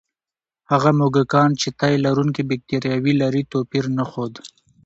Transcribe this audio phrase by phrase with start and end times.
[0.71, 4.33] هغه موږکان چې د تیلرونکي بکتریاوې لري، توپیر نه ښود.